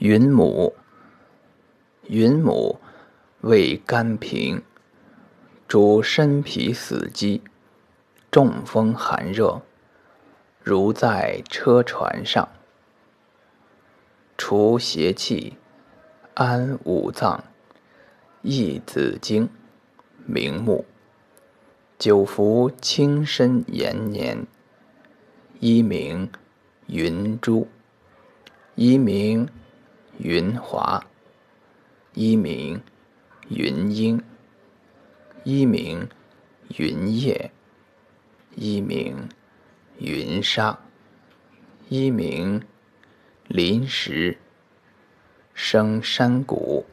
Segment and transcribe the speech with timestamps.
[0.00, 0.76] 云母，
[2.06, 2.78] 云母
[3.40, 4.62] 味甘平，
[5.66, 7.42] 主身脾死肌，
[8.30, 9.60] 中风寒热，
[10.62, 12.48] 如在车船上，
[14.36, 15.56] 除邪气，
[16.34, 17.42] 安五脏，
[18.42, 19.48] 益子精，
[20.24, 20.84] 明目，
[21.98, 24.46] 久服轻身延年，
[25.58, 26.30] 一名
[26.86, 27.66] 云珠，
[28.76, 29.48] 一名。
[30.18, 31.06] 云华，
[32.12, 32.82] 一名
[33.48, 34.20] 云英，
[35.44, 36.08] 一名
[36.76, 37.52] 云叶，
[38.56, 39.28] 一名
[39.98, 40.80] 云沙，
[41.88, 42.60] 一名
[43.46, 44.38] 临时
[45.54, 46.84] 生山谷。